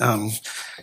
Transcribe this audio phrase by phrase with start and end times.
[0.00, 0.30] Um,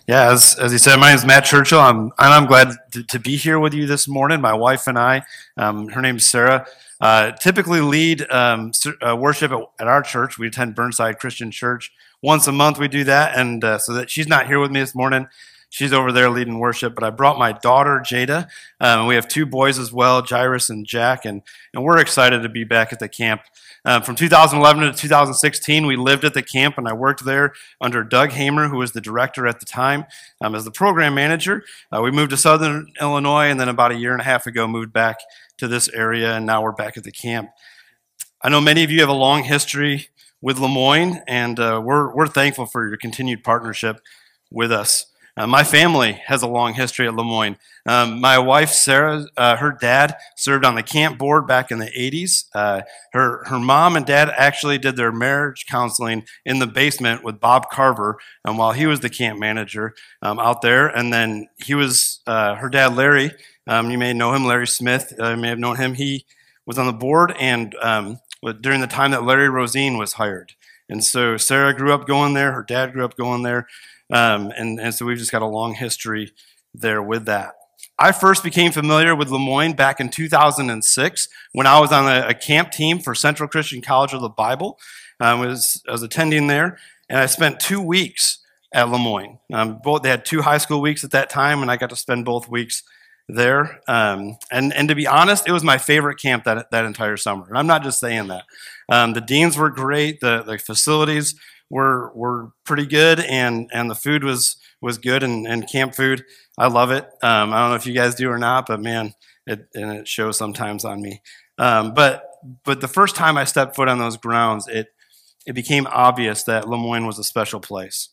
[0.07, 1.79] yeah, as, as he said, my name is Matt Churchill.
[1.79, 4.41] I'm, and I'm glad to, to be here with you this morning.
[4.41, 5.23] My wife and I,
[5.57, 6.67] um, her name's Sarah,
[7.01, 8.71] uh, typically lead um,
[9.05, 10.37] uh, worship at, at, our church.
[10.37, 11.91] We attend Burnside Christian Church.
[12.21, 14.79] Once a month we do that, and uh, so that she's not here with me
[14.79, 15.27] this morning.
[15.69, 18.47] She's over there leading worship, but I brought my daughter, Jada.
[18.79, 21.41] Um, we have two boys as well, Jairus and Jack, and,
[21.73, 23.41] and we're excited to be back at the camp.
[23.87, 28.03] Um, from 2011 to 2016, we lived at the camp, and I worked there under
[28.03, 30.05] Doug Hamer, who was the director at the time,
[30.41, 31.63] um, as the program manager.
[31.95, 34.67] Uh, we moved to Southern Illinois, and then about a year and a half ago,
[34.67, 35.19] moved back
[35.59, 37.51] to this area, and now we're back at the camp.
[38.41, 40.07] I know many of you have a long history
[40.41, 44.01] with Lemoyne, and uh, we're, we're thankful for your continued partnership
[44.49, 45.05] with us.
[45.37, 47.57] Uh, my family has a long history at Lemoyne.
[47.85, 51.91] Um, my wife, Sarah, uh, her dad served on the camp board back in the
[51.91, 52.45] 80s.
[52.55, 52.81] Uh,
[53.11, 57.69] her, her mom and dad actually did their marriage counseling in the basement with Bob
[57.69, 60.87] Carver and while he was the camp manager um, out there.
[60.87, 63.31] And then he was, uh, her dad, Larry,
[63.67, 65.95] um, you may know him, Larry Smith, uh, you may have known him.
[65.95, 66.25] He
[66.65, 68.19] was on the board and um,
[68.61, 70.53] during the time that Larry Rosine was hired.
[70.87, 73.67] And so Sarah grew up going there, her dad grew up going there.
[74.11, 76.31] Um, and, and so we've just got a long history
[76.73, 77.53] there with that.
[77.97, 82.33] I first became familiar with Lemoyne back in 2006 when I was on a, a
[82.33, 84.77] camp team for Central Christian College of the Bible.
[85.19, 86.77] I, was, I was attending there,
[87.09, 88.39] and I spent two weeks
[88.73, 89.39] at Lemoyne.
[89.53, 91.95] Um, both, they had two high school weeks at that time, and I got to
[91.95, 92.83] spend both weeks
[93.29, 93.81] there.
[93.87, 97.45] Um, and, and to be honest, it was my favorite camp that, that entire summer.
[97.47, 98.43] And I'm not just saying that.
[98.89, 101.35] Um, the deans were great, the, the facilities
[101.69, 106.23] were were pretty good, and and the food was was good, and, and camp food.
[106.57, 107.05] I love it.
[107.23, 109.13] Um, I don't know if you guys do or not, but man,
[109.47, 111.21] it and it shows sometimes on me.
[111.57, 112.29] Um, but
[112.63, 114.87] but the first time I stepped foot on those grounds, it
[115.45, 118.09] it became obvious that Lemoyne was a special place.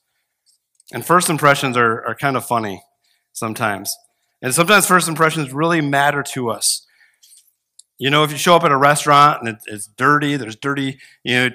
[0.93, 2.85] And first impressions are, are kind of funny
[3.33, 3.97] sometimes.
[4.43, 6.87] And sometimes first impressions really matter to us.
[7.99, 11.35] You know, if you show up at a restaurant and it's dirty, there's dirty, you
[11.35, 11.51] know,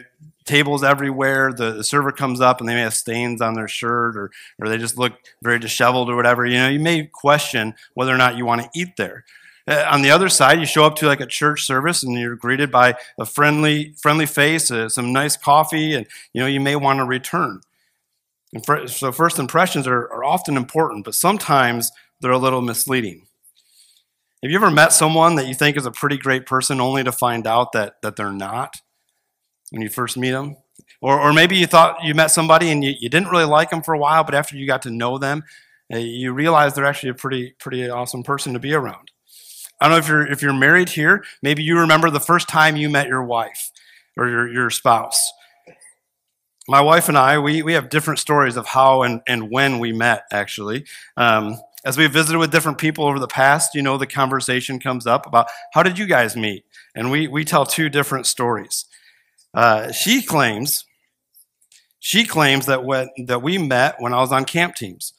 [0.48, 1.54] tables everywhere.
[1.54, 4.70] The, the, server comes up and they may have stains on their shirt or, or
[4.70, 5.14] they just look
[5.44, 6.46] very disheveled or whatever.
[6.46, 9.26] You know, you may question whether or not you want to eat there.
[9.68, 12.36] Uh, on the other side, you show up to like a church service and you're
[12.36, 16.76] greeted by a friendly, friendly face, uh, some nice coffee, and you know you may
[16.76, 17.60] want to return.
[18.66, 21.92] For, so first impressions are, are often important, but sometimes
[22.22, 23.28] they're a little misleading.
[24.42, 27.12] Have you ever met someone that you think is a pretty great person only to
[27.12, 28.78] find out that, that they're not?
[29.72, 30.58] When you first meet them.
[31.02, 33.82] Or, or maybe you thought you met somebody and you, you didn't really like them
[33.82, 35.44] for a while, but after you got to know them,
[35.94, 39.12] uh, you realize they're actually a pretty, pretty awesome person to be around.
[39.80, 42.76] I don't know if you're, if you're married here, maybe you remember the first time
[42.76, 43.72] you met your wife
[44.18, 45.32] or your, your spouse.
[46.68, 49.94] My wife and I, we, we have different stories of how and, and when we
[49.94, 50.86] met, actually.
[51.16, 55.08] Um, as we've visited with different people over the past, you know, the conversation comes
[55.08, 56.66] up about how did you guys meet?
[56.94, 58.86] And we, we tell two different stories.
[59.54, 60.86] Uh, she claims
[62.00, 65.14] she claims that when, that we met when I was on camp teams.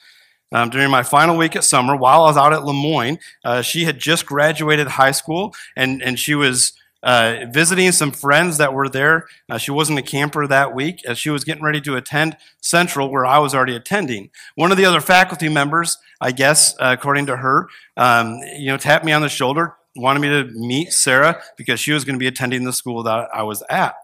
[0.50, 3.84] Um, during my final week at summer, while I was out at Lemoyne, uh, she
[3.84, 6.72] had just graduated high school and, and she was
[7.02, 9.26] uh, visiting some friends that were there.
[9.50, 13.10] Uh, she wasn't a camper that week as she was getting ready to attend Central,
[13.10, 14.30] where I was already attending.
[14.54, 18.78] One of the other faculty members, I guess, uh, according to her, um, you know,
[18.78, 22.18] tapped me on the shoulder, wanted me to meet Sarah because she was going to
[22.18, 23.94] be attending the school that I was at.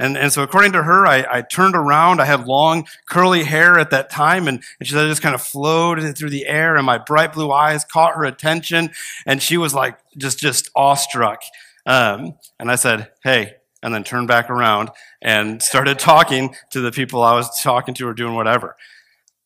[0.00, 2.22] And, and so according to her, I, I turned around.
[2.22, 4.48] I had long curly hair at that time.
[4.48, 7.34] And, and she said I just kind of floated through the air and my bright
[7.34, 8.92] blue eyes caught her attention.
[9.26, 11.42] And she was like just, just awestruck.
[11.84, 14.88] Um, and I said, Hey, and then turned back around
[15.20, 18.76] and started talking to the people I was talking to or doing whatever.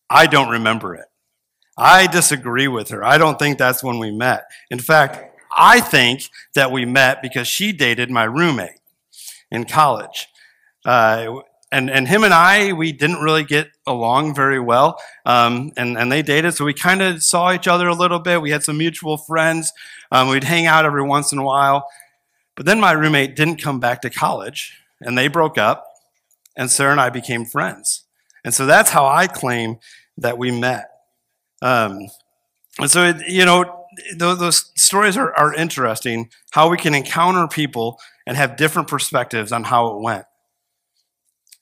[0.09, 1.07] I don't remember it.
[1.77, 3.03] I disagree with her.
[3.05, 4.45] I don't think that's when we met.
[4.71, 8.79] In fact, I think that we met because she dated my roommate
[9.51, 10.29] in college.
[10.85, 11.41] Uh,
[11.73, 15.01] and, and him and I, we didn't really get along very well.
[15.27, 18.41] Um, and, and they dated, so we kind of saw each other a little bit.
[18.41, 19.73] We had some mutual friends.
[20.13, 21.89] Um, we'd hang out every once in a while.
[22.55, 25.85] But then my roommate didn't come back to college, and they broke up,
[26.57, 28.05] and Sarah and I became friends.
[28.45, 29.79] And so that's how I claim
[30.19, 30.91] that we met.
[31.61, 31.99] Um,
[32.79, 37.49] and so, it, you know, those, those stories are, are interesting, how we can encounter
[37.49, 40.27] people and have different perspectives on how it went.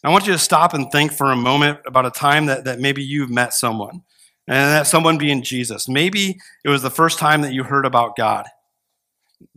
[0.05, 2.81] I want you to stop and think for a moment about a time that, that
[2.81, 4.03] maybe you've met someone,
[4.49, 5.89] and that someone being Jesus.
[5.89, 8.47] Maybe it was the first time that you heard about God.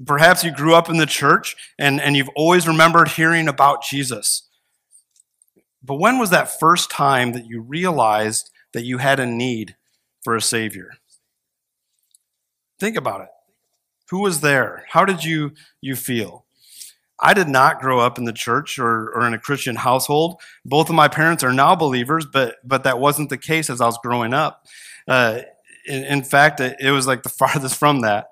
[0.06, 4.48] Perhaps you grew up in the church and, and you've always remembered hearing about Jesus.
[5.84, 9.76] But when was that first time that you realized that you had a need
[10.24, 10.94] for a Savior?
[12.80, 13.30] Think about it.
[14.10, 14.86] Who was there?
[14.90, 16.45] How did you, you feel?
[17.20, 20.42] I did not grow up in the church or, or in a Christian household.
[20.66, 23.86] Both of my parents are now believers, but, but that wasn't the case as I
[23.86, 24.66] was growing up.
[25.08, 25.42] Uh,
[25.88, 28.28] in, in, fact, it, it was like the farthest from that.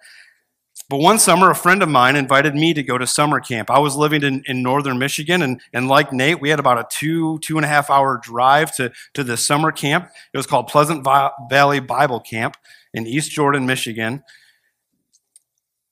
[0.90, 3.72] But one summer, a friend of mine invited me to go to summer camp.
[3.72, 6.86] I was living in, in northern Michigan, and, and like Nate, we had about a
[6.90, 10.10] two, two and a half hour drive to, to the summer camp.
[10.34, 11.06] It was called Pleasant
[11.50, 12.58] Valley Bible Camp
[12.94, 14.24] in East Jordan, Michigan.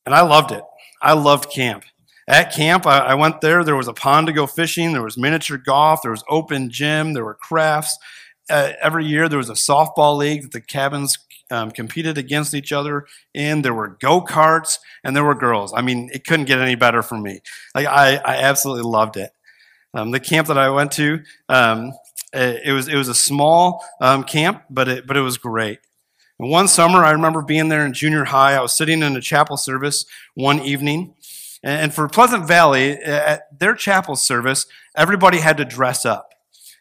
[0.06, 0.64] And I loved it.
[1.02, 1.86] I loved camp.
[2.28, 3.64] At camp, I, I went there.
[3.64, 4.94] There was a pond to go fishing.
[4.94, 6.02] There was miniature golf.
[6.02, 7.14] There was open gym.
[7.14, 7.98] There were crafts.
[8.50, 11.18] Uh, every year, there was a softball league that the cabins
[11.52, 13.62] um, competed against each other in.
[13.62, 15.74] There were go karts and there were girls.
[15.76, 17.42] I mean, it couldn't get any better for me.
[17.76, 19.32] Like I, I absolutely loved it.
[19.94, 21.20] Um, the camp that I went to,
[21.50, 21.92] um,
[22.34, 25.80] it, it, was it was a small um, camp, but it but it was great.
[26.40, 28.56] And one summer, I remember being there in junior high.
[28.56, 31.14] I was sitting in a chapel service one evening,
[31.64, 34.66] and for Pleasant Valley, at their chapel service,
[34.96, 36.32] everybody had to dress up.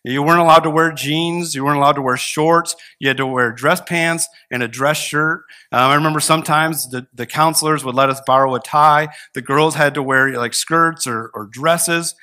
[0.02, 1.54] You weren't allowed to wear jeans.
[1.54, 2.74] You weren't allowed to wear shorts.
[2.98, 5.44] You had to wear dress pants and a dress shirt.
[5.72, 9.08] Um, I remember sometimes the, the counselors would let us borrow a tie.
[9.34, 12.14] The girls had to wear like skirts or, or dresses.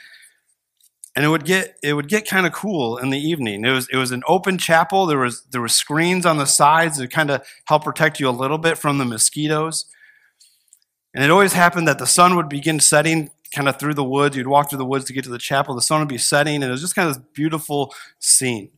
[1.16, 3.66] And it would get it would get kind of cool in the evening.
[3.66, 5.08] It was it was an open chapel.
[5.08, 8.32] There was there were screens on the sides to kind of help protect you a
[8.32, 9.86] little bit from the mosquitoes.
[11.18, 14.38] And it always happened that the sun would begin setting kind of through the woods.
[14.38, 15.74] You'd walk through the woods to get to the chapel.
[15.74, 18.70] The sun would be setting, and it was just kind of this beautiful scene.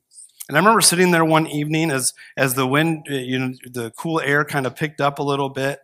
[0.47, 3.91] And I remember sitting there one evening as as the wind, uh, you know, the
[3.91, 5.81] cool air kind of picked up a little bit,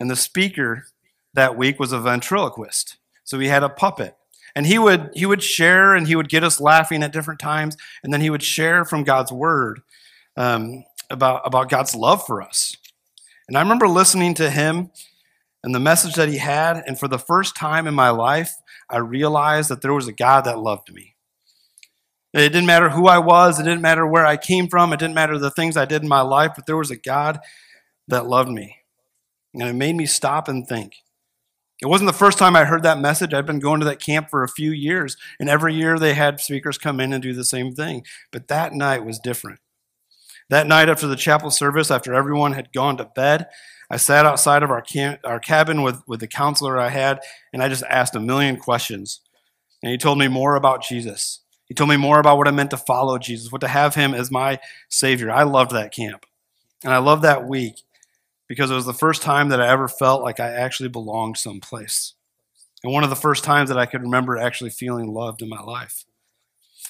[0.00, 0.86] and the speaker
[1.34, 2.96] that week was a ventriloquist.
[3.22, 4.16] So he had a puppet,
[4.56, 7.76] and he would he would share and he would get us laughing at different times,
[8.02, 9.82] and then he would share from God's word
[10.34, 12.74] um, about about God's love for us.
[13.48, 14.90] And I remember listening to him
[15.64, 16.82] and the message that he had.
[16.86, 18.52] And for the first time in my life,
[18.90, 21.14] I realized that there was a God that loved me.
[22.34, 25.14] It didn't matter who I was, it didn't matter where I came from, it didn't
[25.14, 27.38] matter the things I did in my life, but there was a God
[28.08, 28.78] that loved me.
[29.54, 30.94] And it made me stop and think.
[31.80, 33.32] It wasn't the first time I heard that message.
[33.32, 36.40] I'd been going to that camp for a few years, and every year they had
[36.40, 38.04] speakers come in and do the same thing.
[38.32, 39.60] But that night was different.
[40.50, 43.46] That night after the chapel service, after everyone had gone to bed,
[43.90, 47.20] I sat outside of our, camp, our cabin with, with the counselor I had,
[47.52, 49.20] and I just asked a million questions.
[49.82, 51.40] And he told me more about Jesus.
[51.66, 54.14] He told me more about what it meant to follow Jesus, what to have him
[54.14, 54.58] as my
[54.88, 55.30] Savior.
[55.30, 56.26] I loved that camp.
[56.82, 57.82] And I loved that week
[58.48, 62.14] because it was the first time that I ever felt like I actually belonged someplace.
[62.82, 65.60] And one of the first times that I could remember actually feeling loved in my
[65.60, 66.04] life.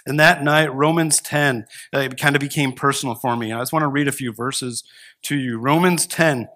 [0.06, 3.52] And that night, Romans 10, uh, it kind of became personal for me.
[3.52, 4.82] I just want to read a few verses
[5.22, 5.58] to you.
[5.58, 6.48] Romans 10,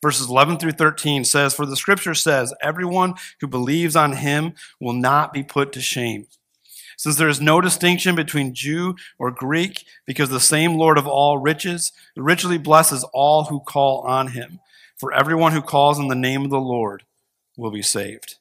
[0.00, 4.92] Verses 11 through 13 says, For the scripture says, Everyone who believes on him will
[4.92, 6.26] not be put to shame.
[6.96, 11.38] Since there is no distinction between Jew or Greek, because the same Lord of all
[11.38, 14.60] riches richly blesses all who call on him.
[14.96, 17.04] For everyone who calls on the name of the Lord
[17.56, 18.36] will be saved.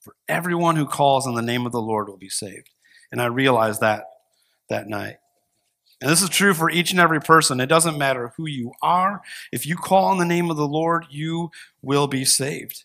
[0.00, 2.70] For everyone who calls on the name of the Lord will be saved.
[3.10, 4.04] And I realized that
[4.68, 5.16] that night.
[6.00, 7.60] And this is true for each and every person.
[7.60, 9.20] It doesn't matter who you are.
[9.52, 11.50] If you call on the name of the Lord, you
[11.82, 12.84] will be saved.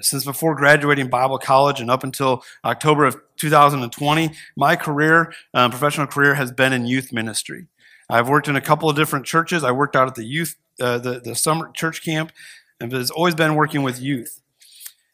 [0.00, 6.06] Since before graduating Bible college and up until October of 2020, my career, um, professional
[6.06, 7.66] career, has been in youth ministry.
[8.08, 9.64] I've worked in a couple of different churches.
[9.64, 12.32] I worked out at the youth, uh, the, the summer church camp,
[12.80, 14.40] and has always been working with youth.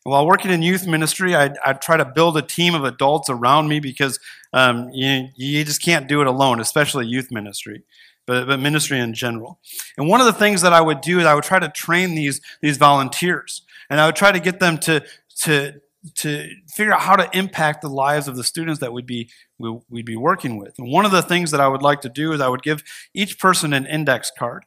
[0.07, 3.67] While working in youth ministry, I, I try to build a team of adults around
[3.67, 4.21] me because
[4.53, 7.83] um, you, you just can't do it alone, especially youth ministry,
[8.25, 9.59] but, but ministry in general.
[9.99, 12.15] And one of the things that I would do is I would try to train
[12.15, 15.05] these, these volunteers, and I would try to get them to,
[15.41, 15.81] to,
[16.15, 20.07] to figure out how to impact the lives of the students that we'd be, we'd
[20.07, 20.79] be working with.
[20.79, 22.85] And one of the things that I would like to do is I would give
[23.13, 24.67] each person an index card.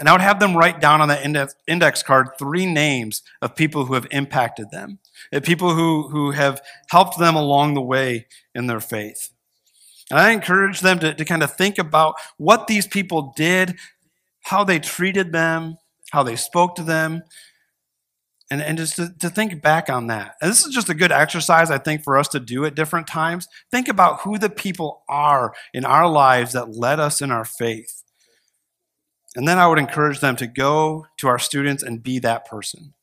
[0.00, 3.84] And I would have them write down on that index card three names of people
[3.84, 4.98] who have impacted them,
[5.32, 9.30] uh, people who, who have helped them along the way in their faith.
[10.10, 13.76] And I encourage them to, to kind of think about what these people did,
[14.44, 15.76] how they treated them,
[16.10, 17.22] how they spoke to them,
[18.50, 20.34] and, and just to, to think back on that.
[20.42, 23.06] And this is just a good exercise, I think, for us to do at different
[23.06, 23.48] times.
[23.70, 28.02] Think about who the people are in our lives that led us in our faith.
[29.34, 32.94] And then I would encourage them to go to our students and be that person.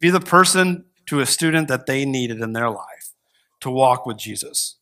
[0.00, 3.12] Be the person to a student that they needed in their life
[3.60, 4.76] to walk with Jesus.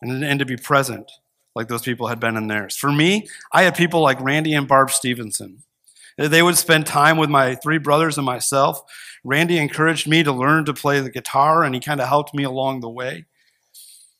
[0.00, 1.12] and, and to be present
[1.54, 2.76] like those people had been in theirs.
[2.76, 5.62] For me, I had people like Randy and Barb Stevenson.
[6.18, 8.82] They would spend time with my three brothers and myself.
[9.24, 12.44] Randy encouraged me to learn to play the guitar, and he kind of helped me
[12.44, 13.24] along the way.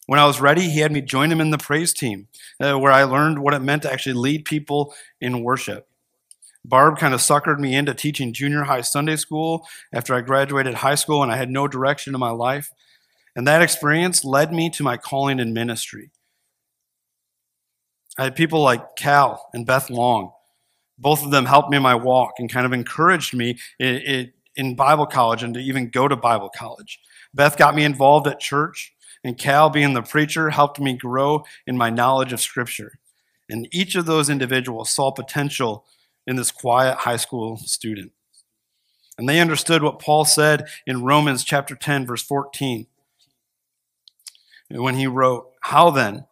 [0.07, 2.29] When I was ready, he had me join him in the praise team,
[2.61, 5.89] uh, where I learned what it meant to actually lead people in worship.
[6.65, 10.97] Barb kind of suckered me into teaching junior high Sunday school after I graduated high
[10.97, 12.73] school and I had no direction in my life.
[13.37, 16.11] And that experience led me to my calling in ministry.
[18.19, 20.33] I had people like Cal and Beth Long.
[20.99, 25.07] Both of them helped me in my walk and kind of encouraged me in Bible
[25.07, 26.99] college and to even go to Bible college.
[27.35, 28.95] Beth got me involved at church,
[29.27, 33.01] and Cal, being the preacher, helped me grow in my knowledge of Scripture.
[33.51, 35.85] And each of those individuals saw potential
[36.29, 38.13] in this quiet high school student.
[39.19, 42.87] And they understood what Paul said in Romans chapter 10, verse 14,
[44.71, 46.27] when he wrote, How then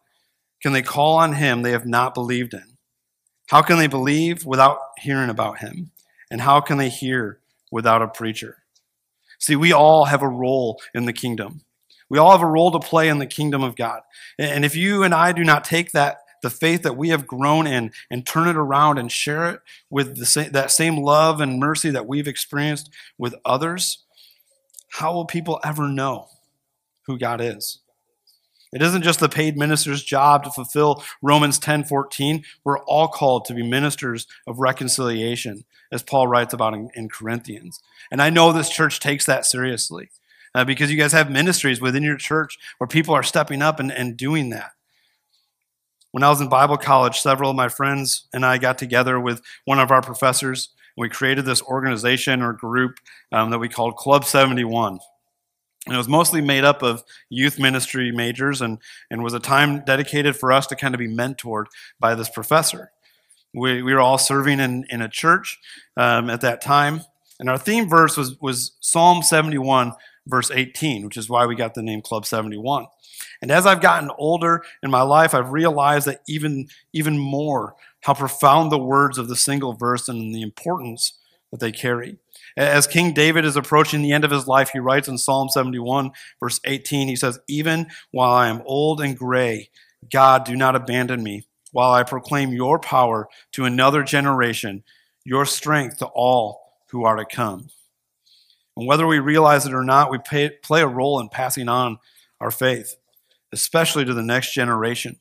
[0.61, 2.77] can they call on him they have not believed in?
[3.49, 5.91] How can they believe without hearing about him?
[6.31, 8.63] And how can they hear without a preacher?
[9.37, 11.64] See, we all have a role in the kingdom.
[12.09, 14.01] We all have a role to play in the kingdom of God.
[14.37, 17.65] And if you and I do not take that the faith that we have grown
[17.65, 21.59] in and turn it around and share it with the same, that same love and
[21.59, 24.03] mercy that we've experienced with others,
[24.89, 26.27] how will people ever know
[27.07, 27.79] who God is?
[28.71, 32.43] It isn't just the paid minister's job to fulfill Romans 10:14.
[32.63, 37.81] We're all called to be ministers of reconciliation, as Paul writes about in, in Corinthians.
[38.11, 40.09] And I know this church takes that seriously
[40.55, 43.91] uh, because you guys have ministries within your church where people are stepping up and,
[43.91, 44.71] and doing that.
[46.11, 49.41] When I was in Bible college, several of my friends and I got together with
[49.65, 50.69] one of our professors.
[50.95, 52.99] We created this organization or group
[53.33, 54.97] um, that we called Club 71.
[55.87, 58.79] And it was mostly made up of youth ministry majors and,
[59.11, 61.65] and was a time dedicated for us to kind of be mentored
[61.99, 62.91] by this professor.
[63.53, 65.59] We, we were all serving in, in a church
[65.97, 67.01] um, at that time.
[67.41, 69.91] And our theme verse was, was Psalm 71,
[70.27, 72.87] verse 18, which is why we got the name Club 71.
[73.41, 78.13] And as I've gotten older in my life, I've realized that even, even more how
[78.13, 81.17] profound the words of the single verse and the importance
[81.51, 82.17] that they carry.
[82.57, 86.11] As King David is approaching the end of his life, he writes in Psalm 71,
[86.39, 89.69] verse 18, he says, Even while I am old and gray,
[90.11, 94.83] God, do not abandon me, while I proclaim your power to another generation,
[95.23, 97.69] your strength to all who are to come.
[98.77, 101.99] And whether we realize it or not, we pay, play a role in passing on
[102.39, 102.95] our faith
[103.55, 105.17] especially to the next generation.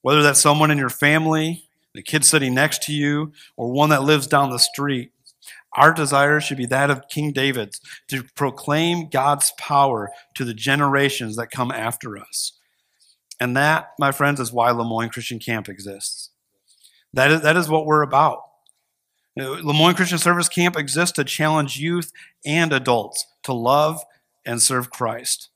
[0.00, 4.02] Whether that's someone in your family, the kid sitting next to you, or one that
[4.02, 5.12] lives down the street,
[5.74, 11.36] our desire should be that of King David's to proclaim God's power to the generations
[11.36, 12.52] that come after us.
[13.38, 16.30] And that, my friends, is why Lemoyne Christian Camp exists.
[17.12, 18.42] That is, that is what we're about.
[19.38, 22.12] Lemoyne Christian Service Camp exists to challenge youth
[22.44, 24.02] and adults to love
[24.44, 25.48] and serve Christ.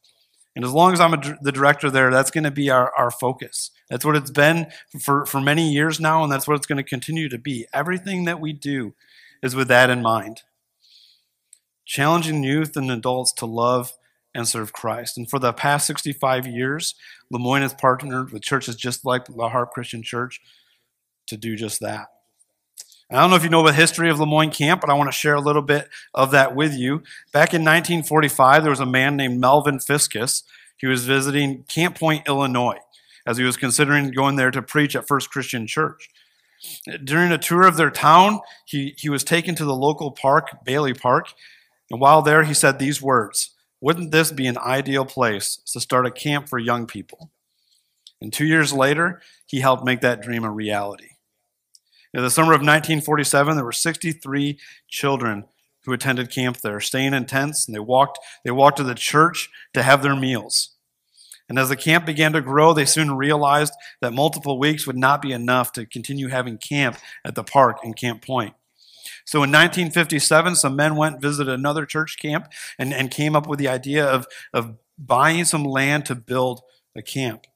[0.55, 3.11] And as long as I'm a, the director there, that's going to be our, our
[3.11, 3.71] focus.
[3.89, 4.67] That's what it's been
[5.01, 7.67] for, for many years now, and that's what it's going to continue to be.
[7.73, 8.95] Everything that we do
[9.43, 10.43] is with that in mind.
[11.85, 13.93] Challenging youth and adults to love
[14.35, 15.17] and serve Christ.
[15.17, 16.95] And for the past 65 years,
[17.31, 20.41] Lemoyne has partnered with churches just like La Harpe Christian Church
[21.27, 22.09] to do just that.
[23.12, 25.16] I don't know if you know the history of Lemoyne Camp, but I want to
[25.16, 27.02] share a little bit of that with you.
[27.31, 30.45] Back in 1945, there was a man named Melvin Fiskus.
[30.78, 32.78] He was visiting Camp Point, Illinois,
[33.26, 36.09] as he was considering going there to preach at First Christian Church.
[37.04, 40.95] During a tour of their town, he, he was taken to the local park, Bailey
[40.95, 41.35] Park,
[41.90, 43.50] and while there, he said these words
[43.81, 47.31] Wouldn't this be an ideal place to start a camp for young people?
[48.23, 51.12] And two years later, he helped make that dream a reality.
[52.14, 55.45] In the summer of 1947, there were 63 children
[55.85, 59.49] who attended camp there, staying in tents, and they walked, they walked to the church
[59.75, 60.76] to have their meals.
[61.49, 65.21] And as the camp began to grow, they soon realized that multiple weeks would not
[65.21, 68.54] be enough to continue having camp at the park in Camp Point.
[69.25, 73.47] So in 1957, some men went and visited another church camp and, and came up
[73.47, 76.62] with the idea of, of buying some land to build
[76.97, 77.47] a camp.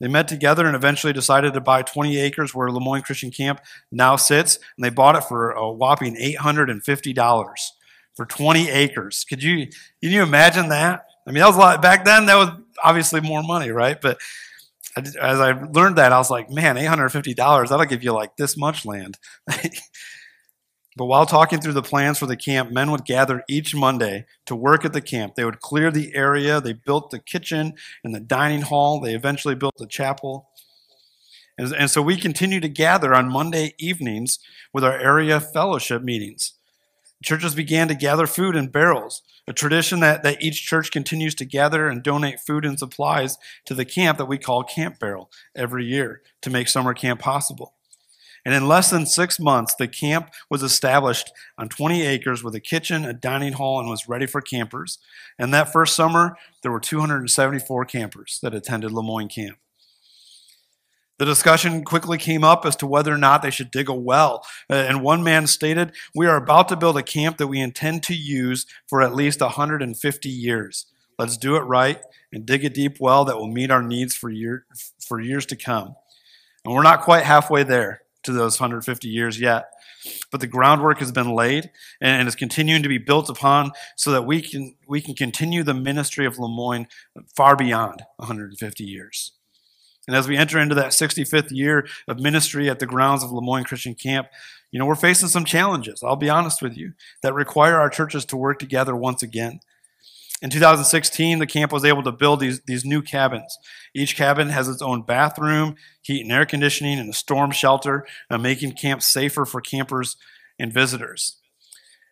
[0.00, 4.16] They met together and eventually decided to buy 20 acres where Lemoyne Christian Camp now
[4.16, 7.58] sits, and they bought it for a whopping $850
[8.14, 9.24] for 20 acres.
[9.28, 11.04] Could you can you imagine that?
[11.26, 12.26] I mean, that was a lot back then.
[12.26, 12.50] That was
[12.82, 14.00] obviously more money, right?
[14.00, 14.18] But
[14.96, 17.36] as I learned that, I was like, man, $850
[17.68, 19.18] that'll give you like this much land.
[20.98, 24.56] But while talking through the plans for the camp, men would gather each Monday to
[24.56, 25.36] work at the camp.
[25.36, 26.60] They would clear the area.
[26.60, 28.98] They built the kitchen and the dining hall.
[28.98, 30.48] They eventually built the chapel.
[31.56, 34.40] And, and so we continue to gather on Monday evenings
[34.74, 36.54] with our area fellowship meetings.
[37.22, 41.44] Churches began to gather food in barrels, a tradition that, that each church continues to
[41.44, 45.84] gather and donate food and supplies to the camp that we call Camp Barrel every
[45.84, 47.74] year to make summer camp possible.
[48.44, 52.60] And in less than six months, the camp was established on 20 acres with a
[52.60, 54.98] kitchen, a dining hall, and was ready for campers.
[55.38, 59.58] And that first summer, there were 274 campers that attended Lemoyne Camp.
[61.18, 64.46] The discussion quickly came up as to whether or not they should dig a well.
[64.70, 68.04] Uh, and one man stated, We are about to build a camp that we intend
[68.04, 70.86] to use for at least 150 years.
[71.18, 72.00] Let's do it right
[72.32, 74.64] and dig a deep well that will meet our needs for, year,
[75.00, 75.96] for years to come.
[76.64, 79.70] And we're not quite halfway there to those 150 years yet.
[80.30, 81.70] But the groundwork has been laid
[82.00, 85.74] and is continuing to be built upon so that we can, we can continue the
[85.74, 86.86] ministry of Lemoyne
[87.34, 89.32] far beyond 150 years.
[90.06, 93.64] And as we enter into that 65th year of ministry at the grounds of Lemoyne
[93.64, 94.28] Christian Camp,
[94.70, 98.24] you know, we're facing some challenges, I'll be honest with you, that require our churches
[98.26, 99.60] to work together once again.
[100.40, 103.58] In 2016, the camp was able to build these, these new cabins.
[103.94, 108.38] Each cabin has its own bathroom, heat and air conditioning, and a storm shelter, uh,
[108.38, 110.16] making camp safer for campers
[110.58, 111.38] and visitors.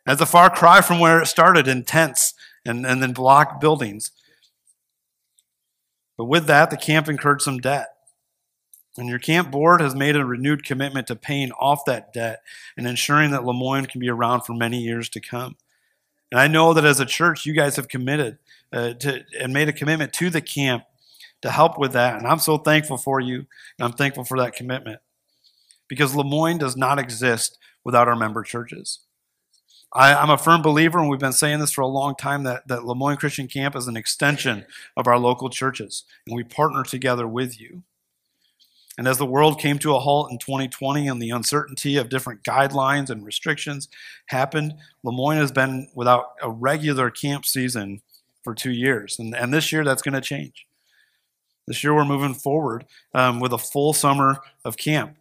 [0.05, 4.11] That's a far cry from where it started in tents and, and then block buildings.
[6.19, 7.89] But with that, the camp incurred some debt.
[8.97, 12.41] And your camp board has made a renewed commitment to paying off that debt
[12.77, 15.57] and ensuring that Lemoyne can be around for many years to come.
[16.31, 18.39] And I know that as a church, you guys have committed
[18.73, 20.85] uh, to and made a commitment to the camp
[21.43, 22.17] to help with that.
[22.17, 23.47] And I'm so thankful for you,
[23.79, 25.01] and I'm thankful for that commitment.
[25.89, 29.01] Because Lemoyne does not exist without our member churches.
[29.93, 32.67] I, am a firm believer, and we've been saying this for a long time, that,
[32.67, 34.67] that Lemoyne Christian Camp is an extension
[34.97, 37.83] of our local churches, and we partner together with you.
[38.99, 42.43] And as the world came to a halt in 2020 and the uncertainty of different
[42.45, 43.89] guidelines and restrictions
[44.27, 48.01] happened, Lemoyne has been without a regular camp season
[48.43, 49.19] for two years.
[49.19, 50.67] And, and this year, that's going to change.
[51.67, 55.17] This year, we're moving forward um, with a full summer of camp.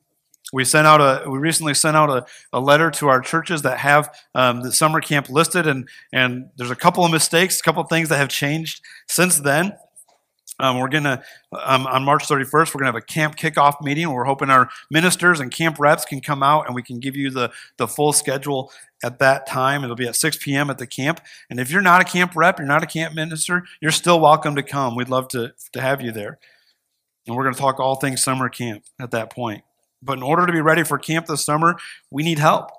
[0.53, 1.27] We sent out a.
[1.27, 5.01] We recently sent out a, a letter to our churches that have um, the summer
[5.01, 8.29] camp listed, and and there's a couple of mistakes, a couple of things that have
[8.29, 9.73] changed since then.
[10.59, 12.73] Um, we're gonna um, on March 31st.
[12.73, 14.09] We're gonna have a camp kickoff meeting.
[14.09, 17.29] We're hoping our ministers and camp reps can come out, and we can give you
[17.29, 18.71] the the full schedule
[19.03, 19.83] at that time.
[19.83, 20.69] It'll be at 6 p.m.
[20.69, 21.19] at the camp.
[21.49, 24.55] And if you're not a camp rep, you're not a camp minister, you're still welcome
[24.55, 24.95] to come.
[24.95, 26.39] We'd love to to have you there.
[27.27, 29.63] And we're gonna talk all things summer camp at that point.
[30.01, 31.75] But in order to be ready for camp this summer,
[32.11, 32.69] we need help.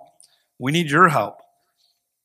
[0.58, 1.40] We need your help.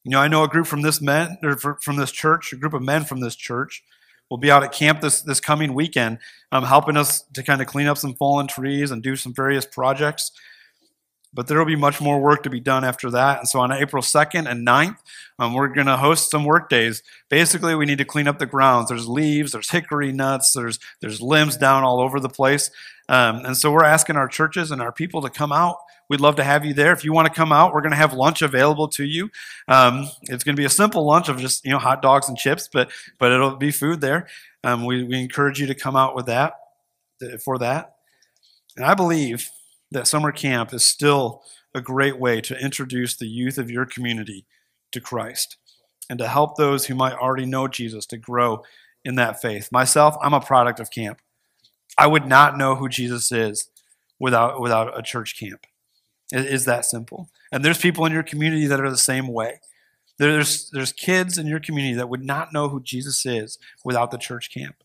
[0.03, 2.73] You know, I know a group from this men or from this church, a group
[2.73, 3.83] of men from this church,
[4.31, 6.17] will be out at camp this this coming weekend,
[6.51, 9.65] um, helping us to kind of clean up some fallen trees and do some various
[9.65, 10.31] projects.
[11.33, 13.39] But there will be much more work to be done after that.
[13.39, 14.97] And so on April 2nd and 9th,
[15.39, 17.03] um, we're going to host some work days.
[17.29, 18.89] Basically, we need to clean up the grounds.
[18.89, 22.69] There's leaves, there's hickory nuts, there's, there's limbs down all over the place.
[23.11, 25.75] Um, and so we're asking our churches and our people to come out.
[26.09, 26.93] We'd love to have you there.
[26.93, 29.29] If you want to come out, we're going to have lunch available to you.
[29.67, 32.37] Um, it's going to be a simple lunch of just you know hot dogs and
[32.37, 34.27] chips, but but it'll be food there.
[34.63, 36.53] Um, we, we encourage you to come out with that
[37.43, 37.95] for that.
[38.77, 39.49] And I believe
[39.91, 41.43] that summer camp is still
[41.75, 44.45] a great way to introduce the youth of your community
[44.91, 45.57] to Christ
[46.09, 48.63] and to help those who might already know Jesus to grow
[49.03, 49.69] in that faith.
[49.71, 51.19] Myself, I'm a product of camp.
[52.01, 53.69] I would not know who Jesus is
[54.19, 55.67] without without a church camp.
[56.31, 57.29] It is that simple.
[57.51, 59.61] And there's people in your community that are the same way.
[60.17, 64.17] There's there's kids in your community that would not know who Jesus is without the
[64.17, 64.77] church camp.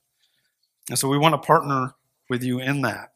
[0.90, 1.94] And so we want to partner
[2.28, 3.12] with you in that.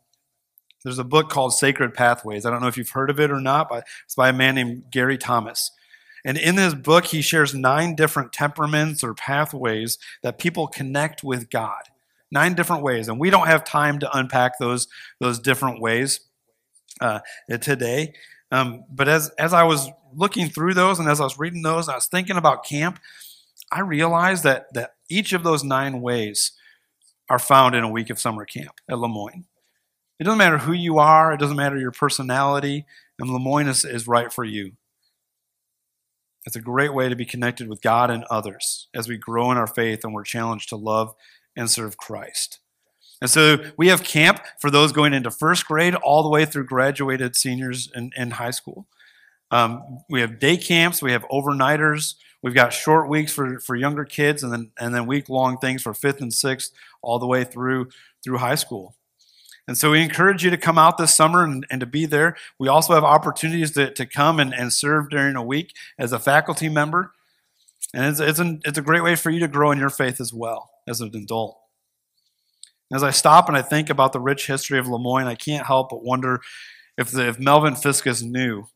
[0.82, 2.46] There's a book called Sacred Pathways.
[2.46, 4.54] I don't know if you've heard of it or not, but it's by a man
[4.54, 5.72] named Gary Thomas.
[6.24, 11.50] And in this book, he shares nine different temperaments or pathways that people connect with
[11.50, 11.89] God.
[12.30, 13.08] Nine different ways.
[13.08, 14.86] And we don't have time to unpack those,
[15.18, 16.20] those different ways
[17.00, 17.20] uh,
[17.60, 18.14] today.
[18.52, 21.88] Um, but as, as I was looking through those and as I was reading those,
[21.88, 22.98] I was thinking about camp,
[23.70, 26.52] I realized that, that each of those nine ways
[27.28, 29.44] are found in a week of summer camp at Lemoyne.
[30.18, 32.84] It doesn't matter who you are, it doesn't matter your personality,
[33.18, 34.72] and Lemoyne is, is right for you.
[36.46, 39.58] It's a great way to be connected with God and others as we grow in
[39.58, 41.14] our faith and we're challenged to love
[41.56, 42.60] and serve Christ.
[43.20, 46.64] And so we have camp for those going into first grade all the way through
[46.64, 48.86] graduated seniors in, in high school.
[49.50, 54.04] Um, we have day camps, we have overnighters, we've got short weeks for, for younger
[54.04, 57.44] kids, and then and then week long things for fifth and sixth, all the way
[57.44, 57.88] through
[58.22, 58.94] through high school.
[59.66, 62.36] And so we encourage you to come out this summer and, and to be there.
[62.58, 66.18] We also have opportunities to, to come and, and serve during a week as a
[66.18, 67.12] faculty member.
[67.94, 70.20] And it's, it's, an, it's a great way for you to grow in your faith
[70.20, 71.58] as well as an adult.
[72.92, 75.90] As I stop and I think about the rich history of Lemoyne, I can't help
[75.90, 76.40] but wonder
[76.98, 78.66] if, the, if Melvin Fiskus knew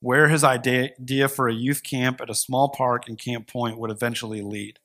[0.00, 3.90] where his idea for a youth camp at a small park in Camp Point would
[3.90, 4.78] eventually lead.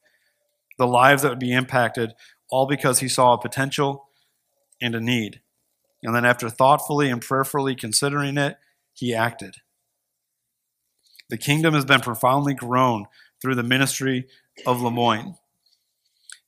[0.77, 2.13] The lives that would be impacted,
[2.49, 4.09] all because he saw a potential
[4.81, 5.41] and a need.
[6.03, 8.57] And then, after thoughtfully and prayerfully considering it,
[8.93, 9.55] he acted.
[11.29, 13.05] The kingdom has been profoundly grown
[13.41, 14.27] through the ministry
[14.67, 15.35] of Lemoyne.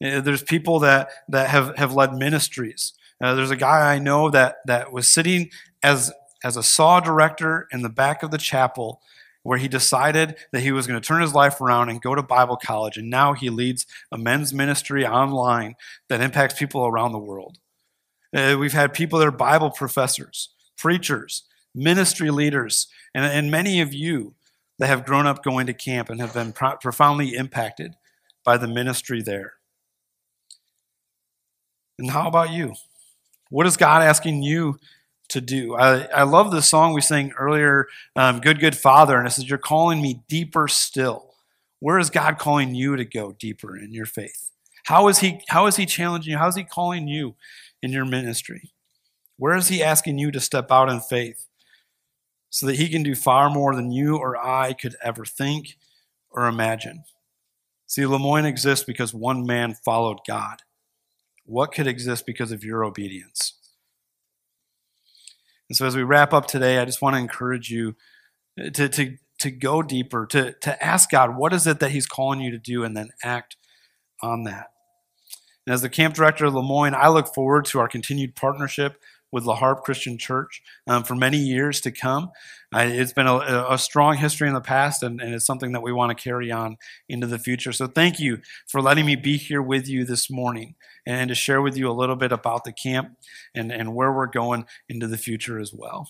[0.03, 2.93] Uh, there's people that, that have, have led ministries.
[3.21, 5.49] Uh, there's a guy I know that, that was sitting
[5.83, 6.11] as,
[6.43, 9.01] as a saw director in the back of the chapel
[9.43, 12.21] where he decided that he was going to turn his life around and go to
[12.21, 12.97] Bible college.
[12.97, 15.75] And now he leads a men's ministry online
[16.09, 17.57] that impacts people around the world.
[18.35, 23.93] Uh, we've had people that are Bible professors, preachers, ministry leaders, and, and many of
[23.93, 24.35] you
[24.79, 27.95] that have grown up going to camp and have been pro- profoundly impacted
[28.43, 29.53] by the ministry there.
[31.99, 32.73] And how about you?
[33.49, 34.79] What is God asking you
[35.29, 35.75] to do?
[35.75, 39.49] I, I love the song we sang earlier, um, Good, Good Father, and it says,
[39.49, 41.33] You're calling me deeper still.
[41.79, 44.51] Where is God calling you to go deeper in your faith?
[44.85, 46.37] How is He, how is he challenging you?
[46.37, 47.35] How is He calling you
[47.81, 48.71] in your ministry?
[49.37, 51.47] Where is He asking you to step out in faith
[52.49, 55.77] so that He can do far more than you or I could ever think
[56.29, 57.03] or imagine?
[57.87, 60.61] See, Lemoyne exists because one man followed God.
[61.47, 63.53] What could exist because of your obedience?
[65.69, 67.95] And so, as we wrap up today, I just want to encourage you
[68.73, 72.41] to, to, to go deeper, to, to ask God, what is it that He's calling
[72.41, 73.55] you to do, and then act
[74.21, 74.71] on that.
[75.65, 79.45] And as the camp director of Lemoyne, I look forward to our continued partnership with
[79.45, 82.31] La Harpe Christian Church um, for many years to come.
[82.73, 85.81] Uh, it's been a, a, strong history in the past, and, and, it's something that
[85.81, 87.71] we want to carry on into the future.
[87.71, 90.75] So, thank you for letting me be here with you this morning
[91.07, 93.15] and to share with you a little bit about the camp
[93.55, 96.09] and, and where we're going into the future as well.